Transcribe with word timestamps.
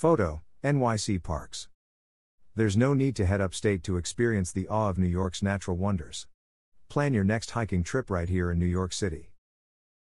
Photo 0.00 0.40
NYC 0.64 1.22
Parks. 1.22 1.68
There's 2.56 2.74
no 2.74 2.94
need 2.94 3.14
to 3.16 3.26
head 3.26 3.42
upstate 3.42 3.82
to 3.82 3.98
experience 3.98 4.50
the 4.50 4.66
awe 4.66 4.88
of 4.88 4.96
New 4.96 5.06
York's 5.06 5.42
natural 5.42 5.76
wonders. 5.76 6.26
Plan 6.88 7.12
your 7.12 7.22
next 7.22 7.50
hiking 7.50 7.82
trip 7.82 8.08
right 8.08 8.26
here 8.26 8.50
in 8.50 8.58
New 8.58 8.64
York 8.64 8.94
City. 8.94 9.34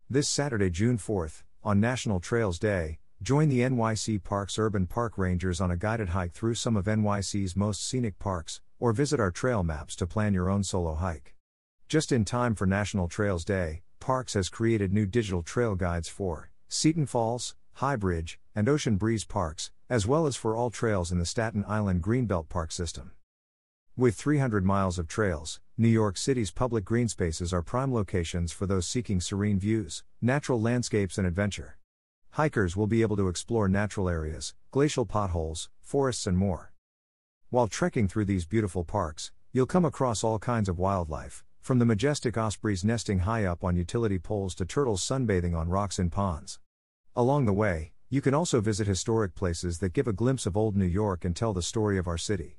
This 0.09 0.29
Saturday, 0.29 0.71
June 0.71 0.99
4th, 0.99 1.43
on 1.65 1.81
National 1.81 2.21
Trails 2.21 2.61
Day, 2.61 3.01
join 3.23 3.49
the 3.49 3.59
NYC 3.59 4.23
Parks 4.23 4.57
Urban 4.57 4.87
Park 4.87 5.19
Rangers 5.19 5.61
on 5.61 5.73
a 5.73 5.77
guided 5.77 6.11
hike 6.11 6.33
through 6.33 6.55
some 6.55 6.77
of 6.77 6.85
NYC's 6.85 7.57
most 7.57 7.85
scenic 7.85 8.21
parks, 8.21 8.61
or 8.79 8.93
visit 8.93 9.19
our 9.19 9.33
trail 9.33 9.65
maps 9.65 9.97
to 9.97 10.07
plan 10.07 10.33
your 10.33 10.49
own 10.49 10.63
solo 10.63 10.95
hike. 10.95 11.35
Just 11.89 12.13
in 12.13 12.25
time 12.25 12.55
for 12.55 12.67
National 12.67 13.09
Trails 13.09 13.45
Day, 13.45 13.83
Parks 13.99 14.35
has 14.35 14.49
created 14.49 14.93
new 14.93 15.07
digital 15.07 15.43
trail 15.43 15.75
guides 15.75 16.09
for 16.09 16.53
Seton 16.69 17.07
Falls, 17.07 17.57
High 17.73 17.97
Bridge, 17.97 18.39
and 18.55 18.69
Ocean 18.69 18.97
Breeze 18.97 19.25
parks, 19.25 19.73
as 19.91 20.07
well 20.07 20.27
as 20.27 20.37
for 20.37 20.55
all 20.55 20.71
trails 20.71 21.11
in 21.11 21.19
the 21.19 21.25
Staten 21.25 21.65
Island 21.67 22.03
Greenbelt 22.03 22.51
Park 22.51 22.73
system. 22.73 23.13
With 23.97 24.15
300 24.17 24.65
miles 24.65 24.99
of 24.99 25.09
trails, 25.09 25.61
New 25.79 25.89
York 25.89 26.19
City's 26.19 26.51
public 26.51 26.85
green 26.85 27.09
spaces 27.09 27.53
are 27.55 27.63
prime 27.63 27.93
locations 27.93 28.53
for 28.53 28.67
those 28.67 28.87
seeking 28.87 29.21
serene 29.21 29.59
views, 29.59 30.05
natural 30.21 30.61
landscapes, 30.61 31.17
and 31.17 31.27
adventure. 31.27 31.79
Hikers 32.33 32.77
will 32.77 32.87
be 32.87 33.01
able 33.01 33.17
to 33.17 33.29
explore 33.29 33.67
natural 33.67 34.09
areas, 34.11 34.55
glacial 34.71 35.07
potholes, 35.07 35.71
forests, 35.81 36.27
and 36.27 36.37
more. 36.37 36.73
While 37.49 37.67
trekking 37.67 38.09
through 38.09 38.27
these 38.27 38.45
beautiful 38.45 38.85
parks, 38.85 39.33
you'll 39.53 39.65
come 39.65 39.87
across 39.87 40.23
all 40.23 40.39
kinds 40.39 40.69
of 40.69 40.79
wildlife, 40.79 41.45
from 41.63 41.79
the 41.79 41.87
majestic 41.87 42.37
ospreys 42.37 42.85
nesting 42.85 43.21
high 43.21 43.47
up 43.47 43.65
on 43.65 43.75
utility 43.75 44.19
poles 44.19 44.55
to 44.57 44.67
turtles 44.67 45.03
sunbathing 45.03 45.57
on 45.57 45.71
rocks 45.71 45.99
in 45.99 46.11
ponds. 46.11 46.61
Along 47.17 47.47
the 47.47 47.53
way, 47.55 47.93
you 48.11 48.21
can 48.23 48.33
also 48.33 48.61
visit 48.61 48.87
historic 48.87 49.35
places 49.35 49.79
that 49.79 49.93
give 49.93 50.09
a 50.09 50.13
glimpse 50.13 50.47
of 50.47 50.57
old 50.57 50.77
New 50.77 50.87
York 50.87 51.25
and 51.25 51.37
tell 51.37 51.53
the 51.53 51.63
story 51.63 51.99
of 51.99 52.09
our 52.09 52.17
city. 52.17 52.59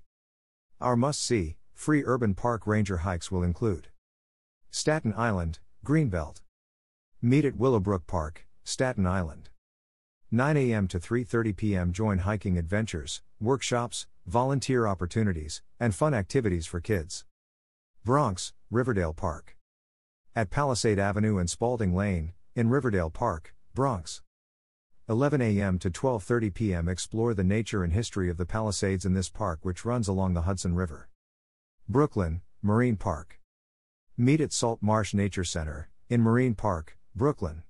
Our 0.80 0.95
must 0.95 1.23
see, 1.23 1.58
free 1.73 2.03
urban 2.06 2.36
park 2.36 2.67
ranger 2.67 2.97
hikes 2.97 3.31
will 3.31 3.41
include 3.41 3.88
Staten 4.69 5.14
Island, 5.17 5.59
Greenbelt. 5.83 6.41
Meet 7.22 7.45
at 7.45 7.58
Willowbrook 7.58 8.06
Park, 8.06 8.47
Staten 8.64 9.08
Island. 9.08 9.50
9 10.31 10.56
a.m. 10.58 10.88
to 10.88 11.00
3:30 11.00 11.58
p.m. 11.58 11.91
join 11.91 12.19
hiking 12.19 12.58
adventures, 12.58 13.23
workshops, 13.41 14.06
volunteer 14.28 14.86
opportunities, 14.86 15.63
and 15.80 15.95
fun 15.95 16.13
activities 16.13 16.67
for 16.67 16.80
kids. 16.80 17.25
Bronx, 18.06 18.53
Riverdale 18.69 19.13
Park. 19.13 19.58
At 20.36 20.52
Palisade 20.52 21.00
Avenue 21.00 21.39
and 21.39 21.50
Spalding 21.50 21.95
Lane, 21.95 22.34
in 22.56 22.69
Riverdale 22.69 23.09
Park, 23.09 23.56
Bronx. 23.73 24.22
11 25.10 25.42
a.m. 25.42 25.80
to 25.80 25.90
12:30 25.90 26.54
p.m. 26.54 26.88
explore 26.88 27.34
the 27.34 27.44
nature 27.44 27.84
and 27.84 27.94
history 27.94 28.30
of 28.30 28.38
the 28.38 28.46
Palisades 28.46 29.06
in 29.06 29.16
this 29.16 29.28
park 29.28 29.58
which 29.64 29.84
runs 29.84 30.08
along 30.08 30.36
the 30.36 30.44
Hudson 30.44 30.76
River. 30.76 31.10
Brooklyn, 31.88 32.42
Marine 32.62 32.96
Park. 32.96 33.40
Meet 34.16 34.40
at 34.40 34.54
Salt 34.54 34.84
Marsh 34.84 35.16
Nature 35.16 35.44
Center 35.44 35.90
in 36.10 36.22
Marine 36.22 36.54
Park, 36.54 36.96
Brooklyn. 37.16 37.64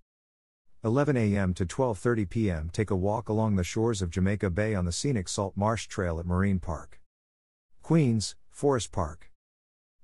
11 0.84 1.16
a.m. 1.16 1.54
to 1.54 1.66
12:30 1.66 2.30
p.m. 2.30 2.70
take 2.74 2.92
a 2.92 2.96
walk 2.98 3.30
along 3.30 3.56
the 3.56 3.64
shores 3.64 4.02
of 4.02 4.10
Jamaica 4.10 4.50
Bay 4.50 4.76
on 4.76 4.84
the 4.84 4.92
scenic 4.92 5.30
Salt 5.30 5.56
Marsh 5.56 5.88
Trail 5.88 6.20
at 6.20 6.26
Marine 6.26 6.60
Park. 6.60 7.00
Queens, 7.82 8.36
Forest 8.50 8.92
Park. 8.92 9.32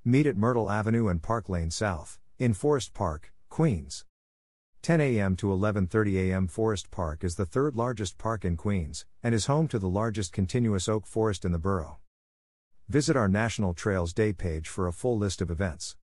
Meet 0.06 0.26
at 0.26 0.38
Myrtle 0.38 0.72
Avenue 0.72 1.10
and 1.10 1.22
Park 1.22 1.50
Lane 1.50 1.70
South 1.70 2.18
in 2.40 2.54
Forest 2.54 2.94
Park, 2.94 3.34
Queens. 3.50 4.06
10 4.86 5.02
a.m. 5.02 5.36
to 5.36 5.48
11:30 5.48 6.30
a.m. 6.30 6.48
Forest 6.48 6.92
Park 6.92 7.24
is 7.24 7.38
the 7.38 7.46
third 7.48 7.76
largest 7.76 8.20
park 8.20 8.46
in 8.46 8.56
Queens 8.56 9.04
and 9.24 9.34
is 9.34 9.48
home 9.48 9.68
to 9.68 9.80
the 9.80 9.90
largest 9.90 10.32
continuous 10.32 10.88
oak 10.88 11.08
forest 11.08 11.44
in 11.44 11.52
the 11.52 11.58
borough. 11.58 11.98
Visit 12.88 13.16
our 13.16 13.28
National 13.28 13.74
Trails 13.74 14.14
Day 14.14 14.32
page 14.32 14.68
for 14.68 14.86
a 14.86 14.94
full 14.94 15.18
list 15.18 15.42
of 15.42 15.50
events. 15.50 15.96